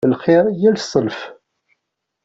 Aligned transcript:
Lxir 0.11 0.43
yal 0.61 0.77
ṣṣenf. 0.85 1.19